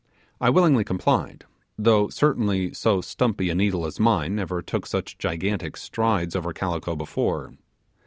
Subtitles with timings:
[0.39, 1.45] I willingly complied,
[1.77, 6.95] though certainly so stumpy a needle as mine never took such gigantic strides over calico
[6.95, 7.53] before.